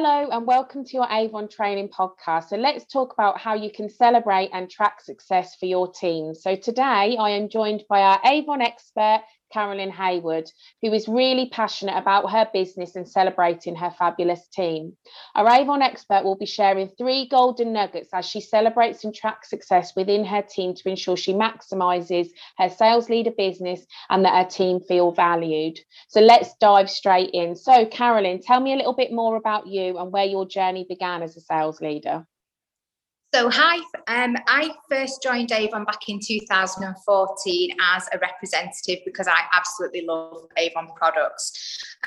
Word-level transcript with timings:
Hello, 0.00 0.28
and 0.30 0.46
welcome 0.46 0.84
to 0.84 0.92
your 0.92 1.08
Avon 1.10 1.48
Training 1.48 1.88
Podcast. 1.88 2.50
So, 2.50 2.56
let's 2.56 2.84
talk 2.84 3.12
about 3.14 3.36
how 3.36 3.54
you 3.54 3.68
can 3.68 3.90
celebrate 3.90 4.48
and 4.52 4.70
track 4.70 5.00
success 5.00 5.56
for 5.56 5.66
your 5.66 5.90
team. 5.92 6.36
So, 6.36 6.54
today 6.54 7.16
I 7.18 7.30
am 7.30 7.48
joined 7.48 7.82
by 7.88 8.02
our 8.02 8.20
Avon 8.24 8.62
expert, 8.62 9.22
Carolyn 9.52 9.90
Haywood, 9.90 10.50
who 10.82 10.92
is 10.92 11.08
really 11.08 11.48
passionate 11.50 11.96
about 11.96 12.30
her 12.30 12.48
business 12.52 12.96
and 12.96 13.08
celebrating 13.08 13.76
her 13.76 13.90
fabulous 13.90 14.46
team. 14.48 14.96
Our 15.34 15.48
Avon 15.48 15.82
expert 15.82 16.24
will 16.24 16.36
be 16.36 16.46
sharing 16.46 16.88
three 16.88 17.28
golden 17.28 17.72
nuggets 17.72 18.10
as 18.12 18.26
she 18.26 18.40
celebrates 18.40 19.04
and 19.04 19.14
tracks 19.14 19.50
success 19.50 19.94
within 19.96 20.24
her 20.24 20.42
team 20.42 20.74
to 20.74 20.88
ensure 20.88 21.16
she 21.16 21.32
maximizes 21.32 22.28
her 22.58 22.68
sales 22.68 23.08
leader 23.08 23.32
business 23.36 23.86
and 24.10 24.24
that 24.24 24.44
her 24.44 24.50
team 24.50 24.80
feel 24.80 25.12
valued. 25.12 25.78
So 26.08 26.20
let's 26.20 26.54
dive 26.60 26.90
straight 26.90 27.30
in. 27.32 27.56
So, 27.56 27.86
Carolyn, 27.86 28.40
tell 28.40 28.60
me 28.60 28.72
a 28.72 28.76
little 28.76 28.94
bit 28.94 29.12
more 29.12 29.36
about 29.36 29.66
you 29.66 29.98
and 29.98 30.12
where 30.12 30.24
your 30.24 30.46
journey 30.46 30.86
began 30.88 31.22
as 31.22 31.36
a 31.36 31.40
sales 31.40 31.80
leader. 31.80 32.26
So, 33.34 33.50
hi, 33.50 33.76
um, 34.06 34.38
I 34.46 34.70
first 34.88 35.22
joined 35.22 35.52
Avon 35.52 35.84
back 35.84 36.08
in 36.08 36.18
2014 36.18 37.70
as 37.78 38.08
a 38.10 38.18
representative 38.20 39.00
because 39.04 39.28
I 39.28 39.40
absolutely 39.52 40.06
love 40.06 40.46
Avon 40.56 40.88
products. 40.96 41.52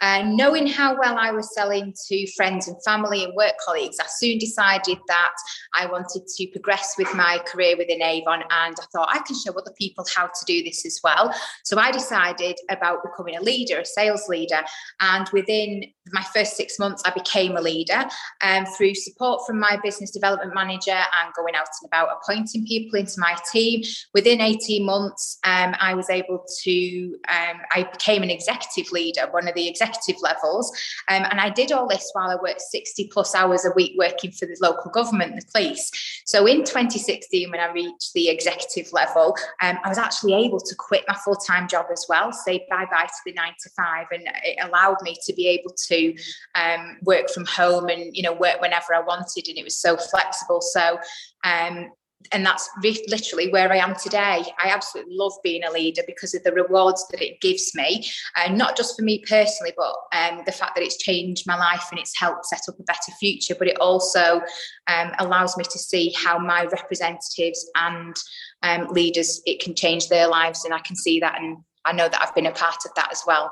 And 0.01 0.35
knowing 0.35 0.65
how 0.65 0.97
well 0.97 1.19
I 1.19 1.29
was 1.29 1.53
selling 1.53 1.93
to 2.07 2.31
friends 2.31 2.67
and 2.67 2.83
family 2.83 3.23
and 3.23 3.35
work 3.35 3.53
colleagues, 3.63 3.97
I 3.99 4.07
soon 4.07 4.39
decided 4.39 4.97
that 5.09 5.33
I 5.75 5.85
wanted 5.85 6.25
to 6.25 6.47
progress 6.47 6.95
with 6.97 7.13
my 7.13 7.37
career 7.45 7.77
within 7.77 8.01
Avon. 8.01 8.41
And 8.49 8.75
I 8.81 8.85
thought 8.91 9.09
I 9.11 9.19
can 9.19 9.35
show 9.37 9.51
other 9.51 9.73
people 9.77 10.03
how 10.15 10.25
to 10.25 10.45
do 10.47 10.63
this 10.63 10.87
as 10.87 10.99
well. 11.03 11.35
So, 11.63 11.77
I 11.77 11.91
decided 11.91 12.57
about 12.71 13.03
becoming 13.03 13.35
a 13.35 13.41
leader, 13.41 13.77
a 13.77 13.85
sales 13.85 14.27
leader. 14.27 14.61
And 15.01 15.29
within 15.31 15.83
my 16.11 16.23
first 16.33 16.57
six 16.57 16.79
months, 16.79 17.03
I 17.05 17.11
became 17.11 17.57
a 17.57 17.61
leader 17.61 18.05
um, 18.41 18.65
through 18.65 18.95
support 18.95 19.45
from 19.45 19.59
my 19.59 19.77
business 19.83 20.09
development 20.09 20.55
manager 20.55 20.97
and 21.21 21.33
going 21.33 21.55
out 21.55 21.67
and 21.81 21.87
about 21.87 22.09
appointing 22.21 22.65
people 22.65 22.99
into 22.99 23.19
my 23.19 23.35
team. 23.51 23.83
Within 24.13 24.41
18 24.41 24.85
months, 24.85 25.39
um, 25.43 25.75
I 25.79 25.93
was 25.93 26.09
able 26.09 26.45
to, 26.63 27.15
um, 27.29 27.61
I 27.71 27.87
became 27.91 28.23
an 28.23 28.29
executive 28.29 28.91
leader, 28.91 29.27
one 29.31 29.47
of 29.47 29.55
the 29.55 29.67
executive 29.67 30.21
levels. 30.21 30.71
Um, 31.09 31.25
and 31.29 31.39
I 31.39 31.49
did 31.49 31.71
all 31.71 31.87
this 31.87 32.09
while 32.13 32.29
I 32.29 32.35
worked 32.35 32.61
60 32.61 33.09
plus 33.11 33.35
hours 33.35 33.65
a 33.65 33.71
week 33.75 33.93
working 33.97 34.31
for 34.31 34.45
the 34.45 34.57
local 34.61 34.91
government, 34.91 35.35
the 35.35 35.45
police. 35.51 35.91
So 36.25 36.45
in 36.45 36.59
2016, 36.59 37.51
when 37.51 37.59
I 37.59 37.71
reached 37.71 38.13
the 38.13 38.29
executive 38.29 38.91
level, 38.93 39.35
um, 39.61 39.77
I 39.83 39.89
was 39.89 39.97
actually 39.97 40.33
able 40.33 40.59
to 40.59 40.75
quit 40.75 41.03
my 41.07 41.15
full 41.15 41.35
time 41.35 41.67
job 41.67 41.87
as 41.91 42.05
well, 42.07 42.31
say 42.31 42.65
bye 42.69 42.85
bye 42.89 43.05
to 43.05 43.21
the 43.25 43.33
nine 43.33 43.53
to 43.63 43.69
five. 43.71 44.07
And 44.11 44.23
it 44.43 44.57
allowed 44.61 44.97
me 45.01 45.17
to 45.25 45.33
be 45.33 45.47
able 45.47 45.73
to 45.87 46.15
um, 46.55 46.97
work 47.03 47.29
from 47.29 47.45
home 47.45 47.89
and, 47.89 48.15
you 48.15 48.23
know, 48.23 48.33
work 48.33 48.61
whenever 48.61 48.93
I 48.93 49.01
wanted. 49.01 49.47
And 49.47 49.57
it 49.57 49.63
was 49.63 49.75
so 49.75 49.97
flexible. 49.97 50.61
So 50.61 50.99
um, 51.43 51.89
and 52.31 52.45
that's 52.45 52.69
re- 52.83 53.05
literally 53.07 53.49
where 53.49 53.71
I 53.71 53.77
am 53.77 53.95
today. 53.95 54.43
I 54.59 54.69
absolutely 54.69 55.15
love 55.15 55.33
being 55.43 55.63
a 55.63 55.71
leader 55.71 56.01
because 56.05 56.33
of 56.33 56.43
the 56.43 56.51
rewards 56.51 57.05
that 57.11 57.21
it 57.21 57.41
gives 57.41 57.73
me, 57.75 58.05
and 58.35 58.53
uh, 58.53 58.57
not 58.57 58.77
just 58.77 58.95
for 58.95 59.03
me 59.03 59.23
personally, 59.27 59.73
but 59.75 59.95
um, 60.13 60.43
the 60.45 60.51
fact 60.51 60.75
that 60.75 60.83
it's 60.83 60.97
changed 60.97 61.47
my 61.47 61.57
life 61.57 61.87
and 61.91 61.99
it's 61.99 62.17
helped 62.17 62.45
set 62.45 62.61
up 62.69 62.79
a 62.79 62.83
better 62.83 63.11
future. 63.19 63.55
But 63.57 63.67
it 63.67 63.79
also 63.79 64.41
um, 64.87 65.11
allows 65.19 65.57
me 65.57 65.63
to 65.63 65.79
see 65.79 66.13
how 66.15 66.37
my 66.37 66.65
representatives 66.65 67.69
and 67.75 68.15
um, 68.63 68.87
leaders 68.91 69.41
it 69.45 69.61
can 69.61 69.75
change 69.75 70.07
their 70.07 70.27
lives, 70.27 70.65
and 70.65 70.73
I 70.73 70.79
can 70.79 70.95
see 70.95 71.19
that, 71.19 71.41
and 71.41 71.57
I 71.85 71.93
know 71.93 72.07
that 72.07 72.21
I've 72.21 72.35
been 72.35 72.45
a 72.45 72.51
part 72.51 72.85
of 72.85 72.91
that 72.95 73.09
as 73.11 73.23
well. 73.25 73.51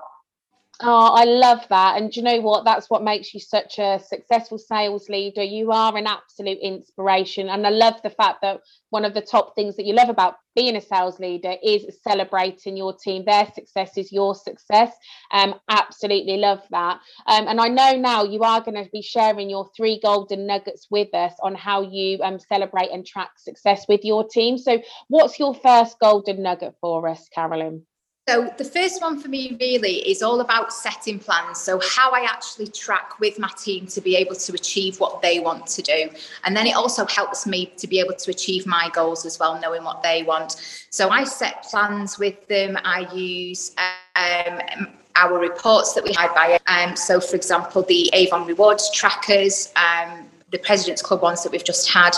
Oh, 0.81 1.11
I 1.13 1.25
love 1.25 1.65
that. 1.69 1.97
And 1.97 2.15
you 2.15 2.21
know 2.23 2.39
what? 2.39 2.63
That's 2.63 2.89
what 2.89 3.03
makes 3.03 3.33
you 3.33 3.41
such 3.41 3.79
a 3.79 3.99
successful 3.99 4.57
sales 4.57 5.09
leader. 5.09 5.43
You 5.43 5.71
are 5.71 5.97
an 5.97 6.07
absolute 6.07 6.59
inspiration. 6.59 7.49
And 7.49 7.67
I 7.67 7.69
love 7.71 7.95
the 8.01 8.11
fact 8.11 8.41
that 8.43 8.61
one 8.91 9.03
of 9.03 9.13
the 9.13 9.21
top 9.21 9.55
things 9.55 9.75
that 9.75 9.85
you 9.85 9.93
love 9.93 10.07
about 10.07 10.35
being 10.55 10.77
a 10.77 10.81
sales 10.81 11.19
leader 11.19 11.55
is 11.61 11.97
celebrating 12.07 12.77
your 12.77 12.93
team. 12.95 13.25
Their 13.25 13.47
success 13.53 13.97
is 13.97 14.11
your 14.13 14.35
success. 14.35 14.95
Um, 15.31 15.55
absolutely 15.69 16.37
love 16.37 16.61
that. 16.71 17.01
Um, 17.27 17.49
and 17.49 17.59
I 17.59 17.67
know 17.67 17.97
now 17.97 18.23
you 18.23 18.43
are 18.43 18.61
going 18.61 18.81
to 18.81 18.89
be 18.91 19.01
sharing 19.01 19.49
your 19.49 19.69
three 19.75 19.99
golden 20.01 20.47
nuggets 20.47 20.87
with 20.89 21.13
us 21.13 21.33
on 21.43 21.55
how 21.55 21.81
you 21.81 22.19
um, 22.23 22.39
celebrate 22.39 22.91
and 22.91 23.05
track 23.05 23.31
success 23.37 23.85
with 23.89 24.05
your 24.05 24.25
team. 24.29 24.57
So, 24.57 24.81
what's 25.09 25.39
your 25.39 25.55
first 25.55 25.99
golden 25.99 26.41
nugget 26.43 26.75
for 26.79 27.07
us, 27.09 27.27
Carolyn? 27.35 27.85
So, 28.29 28.53
the 28.59 28.63
first 28.63 29.01
one 29.01 29.19
for 29.19 29.27
me 29.27 29.57
really 29.59 30.07
is 30.07 30.21
all 30.21 30.39
about 30.39 30.71
setting 30.71 31.17
plans. 31.17 31.59
So, 31.59 31.79
how 31.79 32.11
I 32.11 32.27
actually 32.29 32.67
track 32.67 33.19
with 33.19 33.39
my 33.39 33.49
team 33.57 33.87
to 33.87 34.01
be 34.01 34.15
able 34.17 34.35
to 34.35 34.53
achieve 34.53 34.99
what 34.99 35.23
they 35.23 35.39
want 35.39 35.65
to 35.65 35.81
do. 35.81 36.11
And 36.43 36.55
then 36.55 36.67
it 36.67 36.75
also 36.75 37.07
helps 37.07 37.47
me 37.47 37.73
to 37.77 37.87
be 37.87 37.99
able 37.99 38.13
to 38.13 38.29
achieve 38.29 38.67
my 38.67 38.91
goals 38.93 39.25
as 39.25 39.39
well, 39.39 39.59
knowing 39.59 39.83
what 39.83 40.03
they 40.03 40.21
want. 40.21 40.57
So, 40.91 41.09
I 41.09 41.23
set 41.23 41.63
plans 41.63 42.19
with 42.19 42.47
them. 42.47 42.77
I 42.83 43.11
use 43.11 43.71
um, 44.15 44.89
our 45.15 45.39
reports 45.39 45.93
that 45.93 46.03
we 46.03 46.13
had 46.13 46.31
by. 46.35 46.59
Um, 46.67 46.95
so, 46.95 47.19
for 47.19 47.35
example, 47.35 47.81
the 47.81 48.11
Avon 48.13 48.45
Rewards 48.45 48.91
trackers, 48.91 49.73
um, 49.75 50.28
the 50.51 50.59
President's 50.59 51.01
Club 51.01 51.21
ones 51.21 51.43
that 51.43 51.51
we've 51.51 51.63
just 51.63 51.89
had 51.91 52.11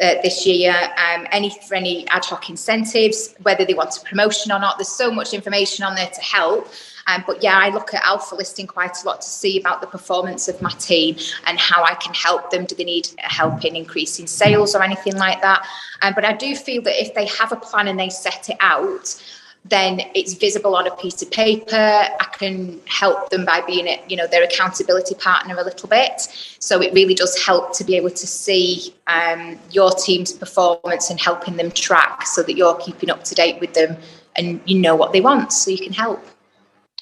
uh, 0.00 0.14
this 0.22 0.46
year, 0.46 0.72
um, 0.72 1.26
any 1.32 1.50
for 1.66 1.74
any 1.74 2.06
ad 2.08 2.24
hoc 2.24 2.48
incentives, 2.48 3.34
whether 3.42 3.64
they 3.64 3.74
want 3.74 3.96
a 3.96 4.00
promotion 4.00 4.52
or 4.52 4.58
not. 4.58 4.78
There's 4.78 4.88
so 4.88 5.10
much 5.10 5.34
information 5.34 5.84
on 5.84 5.94
there 5.94 6.10
to 6.10 6.20
help. 6.20 6.68
Um, 7.08 7.24
but 7.26 7.42
yeah, 7.42 7.58
I 7.58 7.70
look 7.70 7.94
at 7.94 8.04
Alpha 8.04 8.34
Listing 8.34 8.66
quite 8.66 9.02
a 9.02 9.06
lot 9.06 9.22
to 9.22 9.28
see 9.28 9.58
about 9.58 9.80
the 9.80 9.86
performance 9.86 10.46
of 10.46 10.60
my 10.60 10.70
team 10.72 11.16
and 11.46 11.58
how 11.58 11.82
I 11.82 11.94
can 11.94 12.12
help 12.12 12.50
them. 12.50 12.66
Do 12.66 12.74
they 12.74 12.84
need 12.84 13.08
help 13.18 13.64
in 13.64 13.74
increasing 13.74 14.26
sales 14.26 14.74
or 14.74 14.82
anything 14.82 15.16
like 15.16 15.40
that? 15.40 15.66
Um, 16.02 16.12
but 16.14 16.26
I 16.26 16.34
do 16.34 16.54
feel 16.54 16.82
that 16.82 17.02
if 17.02 17.14
they 17.14 17.26
have 17.26 17.50
a 17.50 17.56
plan 17.56 17.88
and 17.88 17.98
they 17.98 18.10
set 18.10 18.50
it 18.50 18.58
out, 18.60 19.20
then 19.68 20.00
it's 20.14 20.34
visible 20.34 20.74
on 20.76 20.86
a 20.86 20.96
piece 20.96 21.22
of 21.22 21.30
paper. 21.30 21.76
I 21.76 22.26
can 22.32 22.80
help 22.86 23.30
them 23.30 23.44
by 23.44 23.60
being 23.62 23.86
it, 23.86 24.00
you 24.08 24.16
know, 24.16 24.26
their 24.26 24.42
accountability 24.42 25.14
partner 25.14 25.56
a 25.56 25.64
little 25.64 25.88
bit. 25.88 26.22
So 26.58 26.80
it 26.80 26.92
really 26.92 27.14
does 27.14 27.40
help 27.44 27.76
to 27.76 27.84
be 27.84 27.96
able 27.96 28.10
to 28.10 28.26
see 28.26 28.94
um, 29.06 29.58
your 29.70 29.90
team's 29.92 30.32
performance 30.32 31.10
and 31.10 31.20
helping 31.20 31.56
them 31.56 31.70
track 31.70 32.26
so 32.26 32.42
that 32.42 32.56
you're 32.56 32.76
keeping 32.76 33.10
up 33.10 33.24
to 33.24 33.34
date 33.34 33.60
with 33.60 33.74
them 33.74 33.96
and 34.36 34.60
you 34.64 34.78
know 34.78 34.94
what 34.94 35.12
they 35.12 35.20
want 35.20 35.52
so 35.52 35.70
you 35.70 35.78
can 35.78 35.92
help 35.92 36.24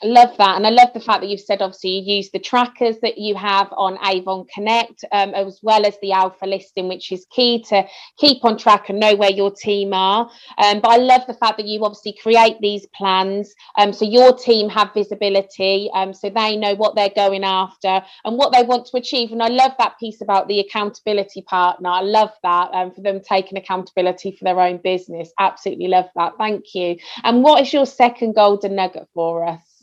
love 0.05 0.37
that 0.37 0.57
and 0.57 0.67
i 0.67 0.71
love 0.71 0.89
the 0.93 1.01
fact 1.01 1.23
that 1.23 1.29
you've 1.29 1.41
said 1.41 1.63
obviously 1.63 1.91
you 1.91 2.17
use 2.17 2.31
the 2.31 2.39
trackers 2.39 2.99
that 3.01 3.17
you 3.17 3.35
have 3.35 3.69
on 3.73 3.99
avon 4.05 4.45
connect 4.53 5.05
um, 5.13 5.35
as 5.35 5.61
well 5.63 5.87
as 5.87 5.97
the 6.03 6.13
alpha 6.13 6.45
listing 6.45 6.87
which 6.87 7.11
is 7.13 7.27
key 7.31 7.63
to 7.63 7.83
keep 8.19 8.45
on 8.45 8.59
track 8.59 8.91
and 8.91 9.01
know 9.01 9.15
where 9.17 9.31
your 9.31 9.51
team 9.51 9.95
are. 9.95 10.31
Um, 10.59 10.81
but 10.81 10.91
i 10.91 10.97
love 10.97 11.23
the 11.27 11.35
fact 11.35 11.57
that 11.57 11.67
you 11.67 11.83
obviously 11.85 12.15
create 12.21 12.61
these 12.61 12.87
plans 12.95 13.55
um, 13.79 13.93
so 13.93 14.05
your 14.05 14.37
team 14.37 14.69
have 14.69 14.93
visibility 14.93 15.91
um, 15.95 16.13
so 16.13 16.29
they 16.29 16.57
know 16.57 16.75
what 16.75 16.95
they're 16.95 17.11
going 17.15 17.45
after 17.45 18.03
and 18.25 18.37
what 18.37 18.53
they 18.53 18.63
want 18.63 18.87
to 18.87 18.97
achieve. 18.99 19.33
And 19.33 19.43
i 19.43 19.49
love 19.49 19.73
that 19.79 19.99
piece 19.99 20.21
about 20.21 20.49
the 20.49 20.61
accountability 20.61 21.43
partner. 21.43 21.89
I 21.89 22.03
love 22.03 22.31
that 22.43 22.71
um, 22.73 22.93
for 22.93 23.01
them 23.01 23.21
taking 23.21 23.59
accountability 23.59 24.33
for 24.33 24.45
their 24.45 24.61
own 24.61 24.79
business. 24.79 25.31
Absolutely 25.39 25.89
love 25.89 26.07
that. 26.17 26.35
Thank 26.39 26.75
you. 26.75 26.97
And 27.25 27.43
what 27.43 27.63
is 27.63 27.73
your 27.73 27.87
second 27.87 28.35
golden 28.35 28.77
nugget 28.77 29.09
for 29.15 29.47
us 29.47 29.76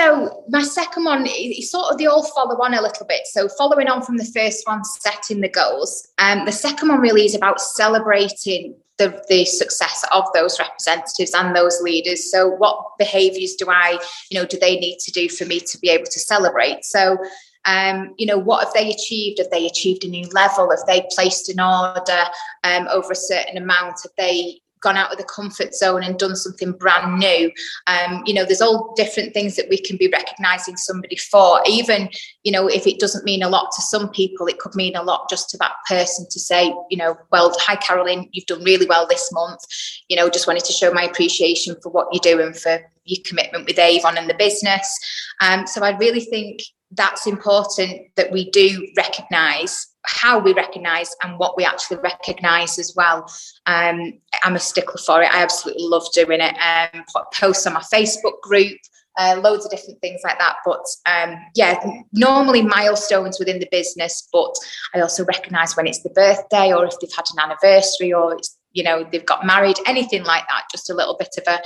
so 0.00 0.44
my 0.48 0.62
second 0.62 1.04
one 1.04 1.26
is 1.26 1.70
sort 1.70 1.92
of 1.92 1.98
the 1.98 2.06
all 2.06 2.24
follow 2.24 2.56
on 2.62 2.74
a 2.74 2.80
little 2.80 3.06
bit. 3.06 3.26
So 3.26 3.48
following 3.48 3.88
on 3.88 4.02
from 4.02 4.16
the 4.16 4.24
first 4.24 4.66
one, 4.66 4.82
setting 4.84 5.40
the 5.40 5.48
goals. 5.48 6.08
Um, 6.18 6.46
the 6.46 6.52
second 6.52 6.88
one 6.88 7.00
really 7.00 7.26
is 7.26 7.34
about 7.34 7.60
celebrating 7.60 8.76
the, 8.96 9.22
the 9.28 9.44
success 9.44 10.04
of 10.12 10.24
those 10.34 10.58
representatives 10.58 11.32
and 11.34 11.54
those 11.54 11.80
leaders. 11.82 12.30
So 12.30 12.48
what 12.48 12.98
behaviours 12.98 13.54
do 13.54 13.66
I, 13.68 13.98
you 14.30 14.38
know, 14.38 14.46
do 14.46 14.58
they 14.58 14.76
need 14.76 14.98
to 15.00 15.12
do 15.12 15.28
for 15.28 15.44
me 15.44 15.60
to 15.60 15.78
be 15.78 15.90
able 15.90 16.06
to 16.06 16.18
celebrate? 16.18 16.84
So 16.84 17.18
um, 17.66 18.14
you 18.16 18.24
know, 18.24 18.38
what 18.38 18.64
have 18.64 18.72
they 18.72 18.90
achieved? 18.90 19.38
Have 19.38 19.50
they 19.50 19.66
achieved 19.66 20.04
a 20.04 20.08
new 20.08 20.26
level? 20.32 20.70
Have 20.70 20.86
they 20.86 21.06
placed 21.10 21.50
an 21.50 21.60
order 21.60 22.22
um, 22.64 22.88
over 22.90 23.12
a 23.12 23.16
certain 23.16 23.58
amount? 23.58 24.00
Have 24.02 24.12
they, 24.16 24.62
gone 24.80 24.96
out 24.96 25.12
of 25.12 25.18
the 25.18 25.24
comfort 25.24 25.74
zone 25.74 26.02
and 26.02 26.18
done 26.18 26.36
something 26.36 26.72
brand 26.72 27.18
new. 27.18 27.50
Um, 27.86 28.22
you 28.26 28.34
know, 28.34 28.44
there's 28.44 28.60
all 28.60 28.94
different 28.96 29.34
things 29.34 29.56
that 29.56 29.68
we 29.68 29.78
can 29.78 29.96
be 29.96 30.08
recognizing 30.08 30.76
somebody 30.76 31.16
for. 31.16 31.60
Even, 31.66 32.08
you 32.42 32.52
know, 32.52 32.66
if 32.68 32.86
it 32.86 32.98
doesn't 32.98 33.24
mean 33.24 33.42
a 33.42 33.48
lot 33.48 33.70
to 33.76 33.82
some 33.82 34.10
people, 34.10 34.46
it 34.46 34.58
could 34.58 34.74
mean 34.74 34.96
a 34.96 35.02
lot 35.02 35.28
just 35.28 35.50
to 35.50 35.58
that 35.58 35.74
person 35.88 36.26
to 36.30 36.40
say, 36.40 36.74
you 36.90 36.96
know, 36.96 37.16
well, 37.30 37.54
hi, 37.58 37.76
Carolyn, 37.76 38.28
you've 38.32 38.46
done 38.46 38.64
really 38.64 38.86
well 38.86 39.06
this 39.06 39.30
month. 39.32 39.60
You 40.08 40.16
know, 40.16 40.28
just 40.28 40.46
wanted 40.46 40.64
to 40.64 40.72
show 40.72 40.92
my 40.92 41.04
appreciation 41.04 41.76
for 41.82 41.90
what 41.90 42.08
you're 42.12 42.36
doing 42.36 42.52
for 42.52 42.80
your 43.04 43.22
commitment 43.24 43.66
with 43.66 43.78
Avon 43.78 44.16
and 44.16 44.28
the 44.28 44.34
business. 44.34 44.98
Um, 45.40 45.66
so 45.66 45.82
I 45.82 45.96
really 45.96 46.20
think 46.20 46.60
that's 46.92 47.26
important 47.26 48.08
that 48.16 48.32
we 48.32 48.50
do 48.50 48.86
recognize 48.96 49.86
how 50.06 50.38
we 50.38 50.54
recognize 50.54 51.14
and 51.22 51.38
what 51.38 51.56
we 51.56 51.64
actually 51.64 51.98
recognize 51.98 52.78
as 52.78 52.94
well. 52.96 53.30
Um, 53.66 54.14
I'm 54.42 54.56
a 54.56 54.58
stickler 54.58 55.00
for 55.04 55.22
it. 55.22 55.32
I 55.32 55.42
absolutely 55.42 55.84
love 55.84 56.06
doing 56.14 56.40
it. 56.40 56.54
Um, 56.58 57.04
posts 57.34 57.66
on 57.66 57.74
my 57.74 57.82
Facebook 57.82 58.40
group. 58.42 58.78
uh, 59.18 59.40
loads 59.42 59.64
of 59.64 59.70
different 59.70 60.00
things 60.00 60.20
like 60.24 60.38
that. 60.38 60.56
But 60.64 60.84
um, 61.06 61.36
yeah, 61.54 61.78
normally 62.12 62.62
milestones 62.62 63.38
within 63.38 63.58
the 63.58 63.68
business, 63.70 64.28
but 64.32 64.54
I 64.94 65.00
also 65.00 65.24
recognise 65.24 65.76
when 65.76 65.86
it's 65.86 66.02
the 66.02 66.10
birthday 66.10 66.72
or 66.72 66.86
if 66.86 66.94
they've 67.00 67.10
had 67.14 67.26
an 67.32 67.50
anniversary 67.50 68.12
or 68.12 68.34
it's, 68.34 68.56
you 68.72 68.82
know, 68.82 69.06
they've 69.10 69.26
got 69.26 69.44
married, 69.44 69.76
anything 69.86 70.24
like 70.24 70.44
that, 70.48 70.64
just 70.70 70.90
a 70.90 70.94
little 70.94 71.16
bit 71.18 71.34
of 71.38 71.44
a 71.46 71.60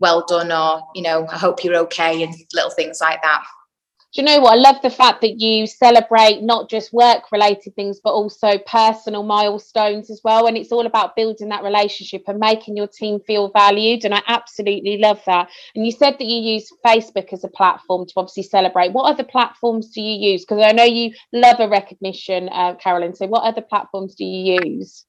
well 0.00 0.24
done 0.26 0.52
or, 0.52 0.82
you 0.94 1.02
know, 1.02 1.26
I 1.28 1.38
hope 1.38 1.64
you're 1.64 1.76
okay 1.76 2.22
and 2.22 2.34
little 2.52 2.70
things 2.70 2.98
like 3.00 3.22
that 3.22 3.44
do 4.18 4.22
you 4.22 4.26
know 4.26 4.40
what? 4.40 4.54
I 4.54 4.60
love 4.60 4.82
the 4.82 4.90
fact 4.90 5.20
that 5.20 5.40
you 5.40 5.64
celebrate 5.64 6.42
not 6.42 6.68
just 6.68 6.92
work 6.92 7.30
related 7.30 7.76
things, 7.76 8.00
but 8.02 8.14
also 8.14 8.58
personal 8.66 9.22
milestones 9.22 10.10
as 10.10 10.20
well. 10.24 10.48
And 10.48 10.56
it's 10.56 10.72
all 10.72 10.86
about 10.86 11.14
building 11.14 11.50
that 11.50 11.62
relationship 11.62 12.24
and 12.26 12.40
making 12.40 12.76
your 12.76 12.88
team 12.88 13.20
feel 13.20 13.48
valued. 13.50 14.04
And 14.04 14.12
I 14.12 14.20
absolutely 14.26 14.98
love 14.98 15.22
that. 15.26 15.50
And 15.76 15.86
you 15.86 15.92
said 15.92 16.16
that 16.18 16.24
you 16.24 16.54
use 16.54 16.68
Facebook 16.84 17.32
as 17.32 17.44
a 17.44 17.48
platform 17.48 18.06
to 18.06 18.12
obviously 18.16 18.42
celebrate. 18.42 18.92
What 18.92 19.08
other 19.08 19.22
platforms 19.22 19.90
do 19.90 20.00
you 20.00 20.32
use? 20.32 20.44
Because 20.44 20.64
I 20.64 20.72
know 20.72 20.82
you 20.82 21.12
love 21.32 21.60
a 21.60 21.68
recognition, 21.68 22.48
uh, 22.48 22.74
Carolyn. 22.74 23.14
So, 23.14 23.28
what 23.28 23.44
other 23.44 23.62
platforms 23.62 24.16
do 24.16 24.24
you 24.24 24.58
use? 24.64 25.04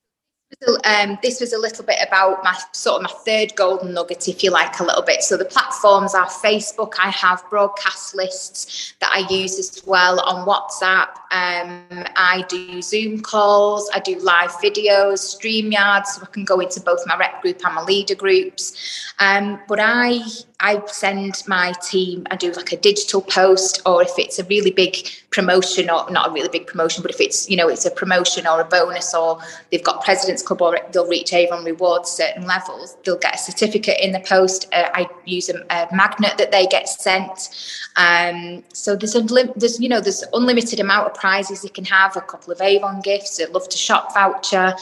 Um, 0.83 1.17
this 1.21 1.39
was 1.39 1.53
a 1.53 1.57
little 1.57 1.85
bit 1.85 1.99
about 2.05 2.43
my 2.43 2.57
sort 2.73 2.97
of 2.97 3.03
my 3.03 3.15
third 3.23 3.55
golden 3.55 3.93
nugget, 3.93 4.27
if 4.27 4.43
you 4.43 4.51
like, 4.51 4.79
a 4.79 4.83
little 4.83 5.03
bit. 5.03 5.21
So 5.23 5.37
the 5.37 5.45
platforms 5.45 6.15
are 6.15 6.25
Facebook. 6.25 6.93
I 6.99 7.09
have 7.11 7.43
broadcast 7.49 8.15
lists 8.15 8.93
that 8.99 9.11
I 9.13 9.31
use 9.31 9.59
as 9.59 9.83
well 9.85 10.19
on 10.21 10.47
WhatsApp. 10.47 11.09
Um, 11.31 12.05
I 12.15 12.43
do 12.49 12.81
Zoom 12.81 13.21
calls. 13.21 13.89
I 13.93 13.99
do 13.99 14.17
live 14.19 14.51
videos, 14.53 15.37
StreamYard, 15.37 16.05
so 16.05 16.23
I 16.23 16.25
can 16.25 16.45
go 16.45 16.59
into 16.59 16.81
both 16.81 16.99
my 17.05 17.15
rep 17.15 17.41
group 17.41 17.63
and 17.63 17.75
my 17.75 17.83
leader 17.83 18.15
groups. 18.15 19.13
Um, 19.19 19.61
but 19.67 19.79
I 19.79 20.21
I 20.61 20.85
send 20.87 21.41
my 21.47 21.73
team, 21.81 22.27
I 22.31 22.35
do 22.35 22.51
like 22.51 22.73
a 22.73 22.77
digital 22.77 23.21
post, 23.21 23.81
or 23.85 24.01
if 24.01 24.11
it's 24.17 24.39
a 24.39 24.43
really 24.45 24.71
big 24.71 25.07
promotion, 25.31 25.89
or 25.89 26.09
not 26.11 26.29
a 26.29 26.31
really 26.31 26.49
big 26.49 26.67
promotion, 26.67 27.01
but 27.01 27.11
if 27.11 27.21
it's, 27.21 27.49
you 27.49 27.55
know, 27.55 27.69
it's 27.69 27.85
a 27.85 27.91
promotion 27.91 28.45
or 28.45 28.59
a 28.59 28.65
bonus, 28.65 29.13
or 29.13 29.39
they've 29.71 29.83
got 29.83 30.03
President's 30.03 30.43
Club, 30.43 30.61
or 30.61 30.77
they'll 30.91 31.07
reach 31.07 31.31
Avon 31.31 31.63
Rewards 31.63 32.09
certain 32.09 32.45
levels, 32.45 32.97
they'll 33.05 33.17
get 33.17 33.35
a 33.35 33.37
certificate 33.37 34.01
in 34.01 34.11
the 34.11 34.19
post. 34.19 34.67
Uh, 34.73 34.89
I 34.93 35.07
use 35.23 35.49
a, 35.49 35.63
a, 35.69 35.87
magnet 35.95 36.37
that 36.37 36.51
they 36.51 36.67
get 36.67 36.89
sent. 36.89 37.49
Um, 37.95 38.63
so 38.73 38.97
there's 38.97 39.15
a, 39.15 39.21
there's, 39.55 39.79
you 39.79 39.87
know, 39.87 40.01
there's 40.01 40.25
unlimited 40.33 40.81
amount 40.81 41.07
of 41.07 41.13
prizes 41.13 41.63
you 41.63 41.69
can 41.69 41.85
have, 41.85 42.17
a 42.17 42.21
couple 42.21 42.51
of 42.51 42.59
Avon 42.59 42.99
gifts, 42.99 43.39
a 43.39 43.49
love 43.49 43.69
to 43.69 43.77
shop 43.77 44.13
voucher, 44.13 44.75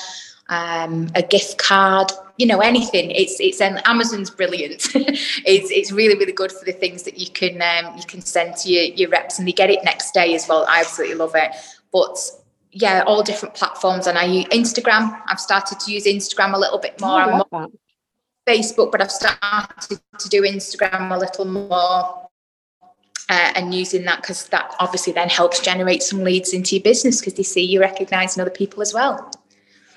um, 0.50 1.10
a 1.16 1.22
gift 1.22 1.58
card, 1.58 2.12
you 2.38 2.46
know 2.46 2.60
anything. 2.60 3.12
It's 3.12 3.40
it's 3.40 3.62
um, 3.62 3.80
amazon's 3.86 4.30
brilliant. 4.30 4.88
It's 4.96 5.72
it's 5.72 5.92
really 5.92 6.16
really 6.18 6.34
good 6.34 6.52
for 6.52 6.66
the 6.66 6.72
things 6.72 7.04
that 7.04 7.18
you 7.18 7.30
can 7.30 7.62
um, 7.62 7.98
you 7.98 8.04
can 8.06 8.22
send 8.22 8.56
to 8.58 8.72
your, 8.72 8.84
your 8.96 9.10
reps 9.10 9.40
and 9.40 9.48
they 9.48 9.52
get 9.52 9.70
it 9.70 9.84
next 9.84 10.14
day 10.14 10.36
as 10.36 10.48
well. 10.48 10.66
I 10.68 10.82
absolutely 10.82 11.16
love 11.16 11.34
it. 11.36 11.52
But 11.92 12.18
yeah 12.72 13.04
all 13.08 13.24
different 13.24 13.56
platforms. 13.56 14.08
And 14.08 14.18
i 14.18 14.26
use 14.26 14.46
instagram. 14.46 15.20
I've 15.28 15.40
started 15.40 15.80
to 15.80 15.92
use 15.92 16.06
instagram 16.06 16.54
a 16.54 16.58
little 16.58 16.80
bit 16.80 17.00
more, 17.02 17.22
oh, 17.22 17.48
more 17.52 17.70
facebook 18.48 18.92
but 18.92 19.02
i've 19.02 19.12
started 19.12 20.00
to 20.18 20.30
do 20.30 20.44
instagram 20.44 21.14
a 21.14 21.18
little 21.18 21.46
more 21.46 22.30
uh, 23.30 23.52
and 23.56 23.76
using 23.76 24.06
that 24.06 24.22
because 24.22 24.48
that 24.48 24.74
obviously 24.80 25.12
then 25.12 25.28
helps 25.28 25.60
generate 25.60 26.02
some 26.02 26.24
leads 26.24 26.54
into 26.54 26.76
your 26.76 26.84
business 26.84 27.20
because 27.20 27.34
they 27.34 27.44
see 27.44 27.62
you 27.62 27.82
recognizing 27.82 28.40
other 28.40 28.50
people 28.50 28.82
as 28.82 28.94
well 28.94 29.30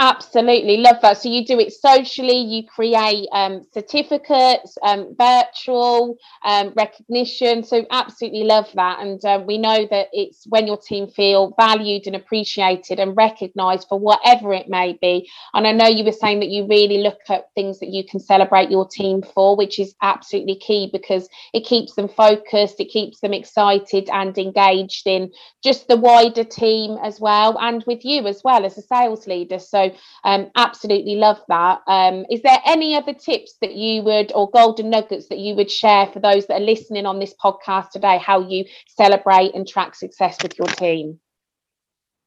Absolutely, 0.02 0.78
love 0.78 0.96
that. 1.02 1.18
So 1.18 1.28
you 1.28 1.44
do 1.44 1.60
it 1.60 1.74
socially, 1.74 2.38
you 2.38 2.66
create 2.66 3.28
um, 3.32 3.62
certificates, 3.74 4.78
um, 4.82 5.14
virtual 5.18 6.16
um, 6.42 6.72
recognition. 6.74 7.62
So 7.62 7.84
absolutely 7.90 8.44
love 8.44 8.70
that. 8.76 9.00
And 9.00 9.22
uh, 9.26 9.44
we 9.46 9.58
know 9.58 9.86
that 9.90 10.08
it's 10.14 10.46
when 10.48 10.66
your 10.66 10.78
team 10.78 11.06
feel 11.08 11.54
valued 11.60 12.06
and 12.06 12.16
appreciated 12.16 12.98
and 12.98 13.14
recognised 13.14 13.88
for 13.90 13.98
whatever 13.98 14.54
it 14.54 14.70
may 14.70 14.98
be. 15.02 15.28
And 15.52 15.66
I 15.66 15.72
know 15.72 15.86
you 15.86 16.04
were 16.06 16.12
saying 16.12 16.40
that 16.40 16.48
you 16.48 16.66
really 16.66 17.02
look 17.02 17.20
at 17.28 17.52
things 17.54 17.78
that 17.80 17.90
you 17.90 18.02
can 18.02 18.20
celebrate 18.20 18.70
your 18.70 18.88
team 18.88 19.22
for, 19.22 19.54
which 19.54 19.78
is 19.78 19.94
absolutely 20.00 20.56
key 20.56 20.88
because 20.90 21.28
it 21.52 21.66
keeps 21.66 21.94
them 21.94 22.08
focused, 22.08 22.80
it 22.80 22.86
keeps 22.88 23.20
them 23.20 23.34
excited 23.34 24.08
and 24.10 24.38
engaged 24.38 25.06
in 25.06 25.30
just 25.62 25.88
the 25.88 25.96
wider 25.98 26.44
team 26.44 26.96
as 27.04 27.20
well, 27.20 27.58
and 27.60 27.84
with 27.86 28.02
you 28.02 28.26
as 28.26 28.40
well 28.42 28.64
as 28.64 28.78
a 28.78 28.82
sales 28.82 29.26
leader. 29.26 29.58
So 29.58 29.89
um, 30.24 30.50
absolutely 30.56 31.16
love 31.16 31.38
that. 31.48 31.80
Um, 31.86 32.26
is 32.30 32.42
there 32.42 32.58
any 32.66 32.94
other 32.94 33.14
tips 33.14 33.56
that 33.60 33.74
you 33.74 34.02
would, 34.02 34.32
or 34.34 34.50
golden 34.50 34.90
nuggets 34.90 35.28
that 35.28 35.38
you 35.38 35.54
would 35.54 35.70
share 35.70 36.06
for 36.06 36.20
those 36.20 36.46
that 36.46 36.60
are 36.60 36.64
listening 36.64 37.06
on 37.06 37.18
this 37.18 37.34
podcast 37.42 37.90
today, 37.90 38.18
how 38.18 38.40
you 38.40 38.64
celebrate 38.88 39.54
and 39.54 39.66
track 39.66 39.94
success 39.94 40.36
with 40.42 40.58
your 40.58 40.68
team? 40.68 41.20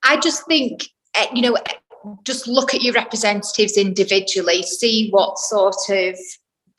I 0.04 0.18
just 0.18 0.46
think, 0.48 0.84
eh, 1.16 1.28
you 1.34 1.42
know, 1.42 1.58
just 2.24 2.48
look 2.48 2.74
at 2.74 2.82
your 2.82 2.94
representatives 2.94 3.78
individually, 3.78 4.64
see 4.64 5.10
what 5.12 5.38
sort 5.38 5.76
of 5.90 6.18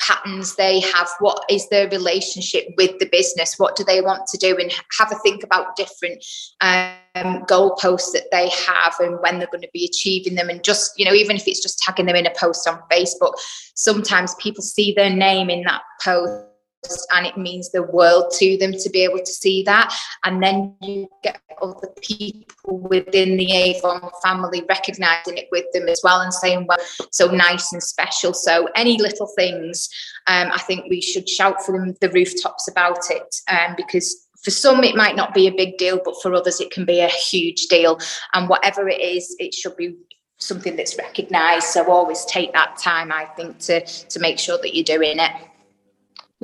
patterns 0.07 0.57
they 0.57 0.81
have. 0.81 1.09
What 1.21 1.45
is 1.49 1.69
their 1.69 1.89
relationship 1.89 2.67
with 2.77 2.99
the 2.99 3.07
business? 3.07 3.59
What 3.59 3.77
do 3.77 3.85
they 3.85 4.01
want 4.01 4.27
to 4.29 4.39
do? 4.39 4.57
And 4.59 4.73
have 4.99 5.13
a 5.13 5.17
think 5.17 5.43
about 5.43 5.77
different 5.77 6.25
um, 6.61 7.45
goalposts 7.47 8.13
that 8.13 8.29
they 8.33 8.51
have 8.67 8.95
and 9.01 9.19
when 9.21 9.39
they're 9.39 9.49
going 9.51 9.63
to 9.63 9.71
be 9.73 9.85
achieving 9.85 10.35
them. 10.35 10.49
And 10.49 10.63
just 10.65 10.99
you 10.99 11.05
know 11.05 11.13
even 11.13 11.37
if 11.37 11.47
it's 11.47 11.63
just 11.63 11.79
tagging 11.79 12.07
them 12.07 12.17
in 12.17 12.27
a 12.27 12.33
post 12.39 12.67
on 12.67 12.81
facebook 12.91 13.33
sometimes 13.75 14.35
people 14.37 14.63
see 14.63 14.93
their 14.93 15.11
name 15.11 15.51
in 15.51 15.63
that 15.63 15.83
post 16.03 16.47
and 17.15 17.27
it 17.27 17.37
means 17.37 17.71
the 17.71 17.83
world 17.83 18.33
to 18.39 18.57
them 18.59 18.73
to 18.73 18.91
be 18.91 19.05
able 19.05 19.19
to 19.19 19.27
see 19.27 19.63
that. 19.65 19.95
And 20.25 20.43
then 20.43 20.75
you 20.81 21.09
get 21.23 21.41
other 21.63 21.89
people 22.01 22.79
within 22.79 23.37
the 23.37 23.53
Avon 23.53 24.11
family 24.23 24.65
recognizing 24.69 25.39
it 25.39 25.49
with 25.51 25.67
them 25.73 25.89
as 25.89 26.01
well 26.03 26.21
and 26.21 26.33
saying, 26.33 26.67
well, 26.69 26.79
so 27.11 27.27
nice 27.27 27.73
and 27.73 27.83
special. 27.83 28.35
So 28.35 28.69
any 28.75 29.01
little 29.01 29.29
things, 29.37 29.89
um, 30.27 30.51
I 30.53 30.59
think 30.59 30.87
we 30.89 31.01
should 31.01 31.29
shout 31.29 31.65
from 31.65 31.95
the 32.01 32.11
rooftops 32.11 32.69
about 32.69 33.11
it 33.11 33.37
um, 33.49 33.75
because 33.77 34.27
for 34.43 34.51
some 34.51 34.85
it 34.85 34.95
might 34.95 35.17
not 35.17 35.35
be 35.35 35.47
a 35.47 35.55
big 35.55 35.79
deal 35.79 35.99
but 36.05 36.15
for 36.21 36.35
others 36.35 36.61
it 36.61 36.71
can 36.71 36.85
be 36.85 37.01
a 37.01 37.09
huge 37.09 37.67
deal 37.69 37.99
and 38.35 38.49
whatever 38.49 38.87
it 38.89 39.01
is 39.01 39.35
it 39.39 39.55
should 39.55 39.75
be 39.77 39.97
something 40.37 40.77
that's 40.77 40.99
recognized 40.99 41.65
so 41.65 41.91
always 41.91 42.25
take 42.27 42.53
that 42.53 42.77
time 42.77 43.11
i 43.11 43.25
think 43.37 43.59
to 43.59 43.81
to 43.87 44.21
make 44.21 44.39
sure 44.39 44.59
that 44.59 44.75
you're 44.75 44.85
doing 44.85 45.19
it 45.19 45.33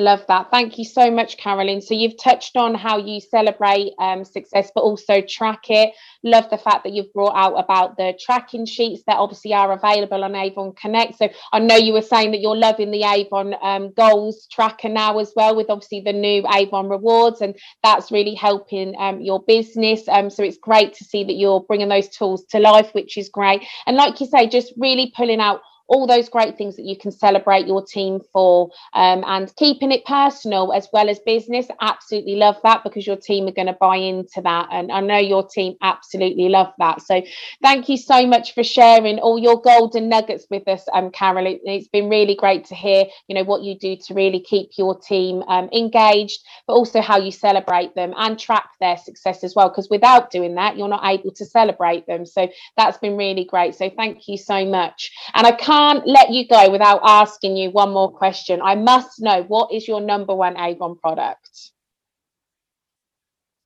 Love 0.01 0.25
that. 0.29 0.51
Thank 0.51 0.79
you 0.79 0.85
so 0.85 1.11
much, 1.11 1.37
Carolyn. 1.37 1.83
So 1.83 1.93
you've 1.93 2.17
touched 2.17 2.57
on 2.57 2.75
how 2.75 2.97
you 2.97 3.21
celebrate 3.21 3.93
um, 3.99 4.25
success, 4.25 4.73
but 4.75 4.81
also 4.81 5.21
track 5.21 5.65
it. 5.69 5.93
Love 6.25 6.49
the 6.51 6.57
fact 6.57 6.85
that 6.85 6.95
you've 6.95 7.13
brought 7.13 7.37
out 7.37 7.55
about 7.55 7.99
the 7.99 8.19
tracking 8.19 8.65
sheets 8.65 9.03
that 9.07 9.19
obviously 9.19 9.53
are 9.53 9.73
available 9.73 10.25
on 10.25 10.35
Avon 10.35 10.73
Connect. 10.73 11.19
So 11.19 11.29
I 11.53 11.59
know 11.59 11.77
you 11.77 11.93
were 11.93 12.01
saying 12.01 12.31
that 12.31 12.41
you're 12.41 12.57
loving 12.57 12.91
the 12.91 13.05
Avon 13.05 13.55
um, 13.63 13.93
goals 13.93 14.47
tracker 14.51 14.89
now 14.89 15.19
as 15.19 15.33
well, 15.37 15.55
with 15.55 15.69
obviously 15.69 16.01
the 16.01 16.15
new 16.15 16.45
Avon 16.51 16.89
rewards, 16.89 17.43
and 17.43 17.55
that's 17.83 18.11
really 18.11 18.35
helping 18.35 18.95
um, 18.99 19.21
your 19.21 19.43
business. 19.43 20.09
Um, 20.09 20.31
so 20.31 20.43
it's 20.43 20.59
great 20.59 20.95
to 20.95 21.05
see 21.05 21.25
that 21.25 21.35
you're 21.35 21.61
bringing 21.61 21.89
those 21.89 22.09
tools 22.09 22.45
to 22.47 22.59
life, 22.59 22.89
which 22.95 23.19
is 23.19 23.29
great. 23.29 23.63
And 23.87 23.97
like 23.97 24.19
you 24.21 24.27
say, 24.27 24.49
just 24.49 24.73
really 24.79 25.13
pulling 25.15 25.41
out 25.41 25.61
all 25.91 26.07
those 26.07 26.29
great 26.29 26.57
things 26.57 26.77
that 26.77 26.85
you 26.85 26.97
can 26.97 27.11
celebrate 27.11 27.67
your 27.67 27.85
team 27.85 28.21
for 28.33 28.71
um, 28.95 29.25
and 29.27 29.55
keeping 29.57 29.91
it 29.91 30.05
personal 30.05 30.73
as 30.73 30.89
well 30.93 31.11
as 31.11 31.19
business. 31.19 31.67
Absolutely 31.81 32.37
love 32.37 32.57
that 32.63 32.85
because 32.85 33.07
your 33.07 33.17
team 33.17 33.49
are 33.49 33.53
going 33.53 33.67
to 33.67 33.77
buy 33.81 33.97
into 33.97 34.41
that. 34.43 34.69
And 34.71 34.93
I 34.93 35.01
know 35.01 35.19
your 35.19 35.47
team 35.47 35.75
absolutely 35.83 36.49
love 36.49 36.73
that. 36.79 37.03
So 37.03 37.21
thank 37.61 37.89
you 37.89 37.97
so 37.97 38.25
much 38.25 38.55
for 38.55 38.63
sharing 38.63 39.19
all 39.19 39.37
your 39.39 39.61
golden 39.61 40.09
nuggets 40.09 40.47
with 40.49 40.67
us, 40.69 40.85
um, 40.95 41.11
Carol. 41.11 41.47
It, 41.47 41.61
has 41.67 41.89
been 41.89 42.09
really 42.09 42.37
great 42.37 42.67
to 42.67 42.75
hear, 42.77 43.07
you 43.27 43.35
know, 43.35 43.45
what 43.45 43.63
you 43.63 43.77
do 43.77 43.97
to 44.07 44.15
really 44.15 44.41
keep 44.41 44.71
your 44.79 44.97
team 44.99 45.43
um, 45.49 45.69
engaged, 45.73 46.39
but 46.69 46.75
also 46.75 47.01
how 47.01 47.19
you 47.19 47.33
celebrate 47.33 47.97
them 47.97 48.15
and 48.17 48.39
track 48.39 48.71
their 48.81 48.97
success 48.97 49.43
as 49.43 49.55
well. 49.57 49.69
Because 49.69 49.89
without 49.91 50.31
doing 50.31 50.55
that, 50.55 50.77
you're 50.79 50.89
not 50.89 51.05
able 51.05 51.33
to 51.33 51.45
celebrate 51.45 52.07
them. 52.07 52.25
So 52.27 52.49
that's 52.77 52.99
been 52.99 53.17
really 53.17 53.45
great. 53.45 53.75
So 53.75 53.91
thank 53.91 54.29
you 54.29 54.37
so 54.39 54.65
much. 54.65 55.11
And 55.35 55.47
I 55.47 55.53
can't 55.53 55.80
can't 55.81 56.07
let 56.07 56.31
you 56.31 56.47
go 56.47 56.71
without 56.71 57.01
asking 57.05 57.57
you 57.57 57.71
one 57.71 57.91
more 57.91 58.11
question. 58.11 58.61
I 58.63 58.75
must 58.75 59.21
know 59.21 59.45
what 59.45 59.73
is 59.73 59.89
your 59.89 60.01
number 60.01 60.35
one 60.35 60.59
Avon 60.59 60.97
product? 60.97 61.73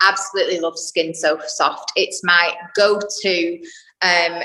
Absolutely 0.01 0.61
love 0.61 0.79
Skin 0.79 1.15
So 1.15 1.41
Soft. 1.47 1.93
It's 1.97 2.23
my 2.23 2.55
go 2.77 3.01
to 3.23 3.59
um, 4.03 4.43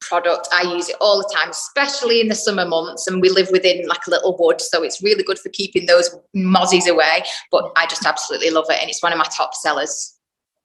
product. 0.00 0.48
I 0.52 0.62
use 0.62 0.88
it 0.88 0.96
all 1.00 1.18
the 1.18 1.30
time, 1.34 1.50
especially 1.50 2.20
in 2.20 2.28
the 2.28 2.34
summer 2.34 2.64
months. 2.64 3.06
And 3.06 3.20
we 3.20 3.28
live 3.28 3.50
within 3.50 3.86
like 3.86 4.06
a 4.06 4.10
little 4.10 4.36
wood, 4.38 4.60
so 4.60 4.82
it's 4.82 5.02
really 5.02 5.22
good 5.22 5.38
for 5.38 5.50
keeping 5.50 5.86
those 5.86 6.16
mozzies 6.34 6.88
away. 6.88 7.24
But 7.50 7.72
I 7.76 7.86
just 7.86 8.06
absolutely 8.06 8.50
love 8.50 8.66
it, 8.70 8.80
and 8.80 8.88
it's 8.88 9.02
one 9.02 9.12
of 9.12 9.18
my 9.18 9.28
top 9.36 9.54
sellers. 9.54 10.16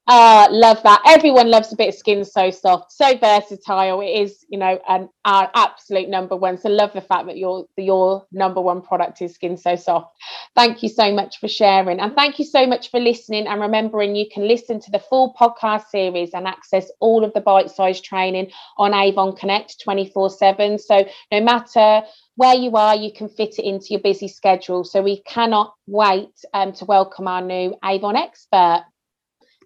Uh, 0.08 0.48
love 0.52 0.84
that. 0.84 1.02
Everyone 1.08 1.50
loves 1.50 1.74
a 1.74 1.76
bit 1.76 1.90
of 1.90 1.96
skin 1.96 2.24
so 2.24 2.52
soft, 2.52 2.92
so 2.92 3.18
versatile. 3.18 4.02
It 4.02 4.22
is, 4.22 4.46
you 4.50 4.60
know, 4.60 4.80
an 4.88 5.10
our 5.26 5.50
absolute 5.56 6.10
number 6.10 6.36
one. 6.36 6.60
So 6.60 6.70
love 6.70 6.94
the 6.94 7.02
fact 7.02 7.26
that 7.26 7.38
your 7.38 7.66
your 7.76 8.28
number 8.32 8.62
one 8.62 8.84
product 8.84 9.24
is 9.24 9.34
skin 9.34 9.58
so 9.58 9.76
soft. 9.76 10.16
Thank 10.56 10.84
you 10.84 10.90
so 10.90 11.12
much 11.12 11.40
for 11.40 11.48
sharing. 11.48 12.00
And 12.00 12.14
thank 12.14 12.38
you 12.38 12.46
so 12.46 12.68
much 12.68 12.92
for 12.92 13.00
listening. 13.00 13.48
And 13.48 13.60
remembering 13.60 14.16
you 14.16 14.28
can 14.32 14.48
listen 14.48 14.80
to 14.82 14.92
the 14.92 15.00
full 15.00 15.34
podcast 15.34 15.88
series 15.88 16.36
and 16.36 16.48
access 16.48 16.92
all 17.00 17.24
of 17.24 17.34
the 17.34 17.42
bite 17.42 17.72
sized 17.72 18.06
training 18.06 18.52
on 18.78 18.94
Avon 18.94 19.36
Connect 19.36 19.82
24 19.84 20.30
7. 20.30 20.78
So, 20.78 21.04
no 21.32 21.42
matter 21.42 22.04
where 22.36 22.56
you 22.56 22.76
are, 22.76 22.96
you 22.96 23.12
can 23.12 23.28
fit 23.28 23.58
it 23.58 23.66
into 23.66 23.88
your 23.90 24.02
busy 24.02 24.28
schedule. 24.28 24.84
So, 24.84 25.02
we 25.02 25.24
cannot 25.24 25.74
wait 25.88 26.30
um, 26.54 26.74
to 26.74 26.86
welcome 26.86 27.28
our 27.28 27.42
new 27.42 27.76
Avon 27.84 28.16
expert. 28.16 28.84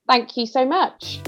Thank 0.09 0.37
you 0.37 0.47
so 0.47 0.65
much. 0.65 1.19